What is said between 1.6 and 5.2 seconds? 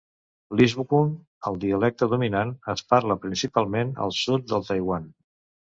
dialecte dominant, es parla principalment al sud del Taiwan.